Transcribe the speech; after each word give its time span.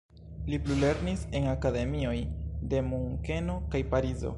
Li 0.51 0.57
plulernis 0.67 1.27
en 1.39 1.45
akademioj 1.51 2.17
de 2.73 2.83
Munkeno 2.91 3.63
kaj 3.75 3.89
Parizo. 3.95 4.29